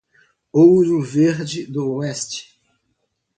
Ouro 0.51 0.99
Verde 1.03 1.67
do 1.67 1.91
Oeste 1.97 2.59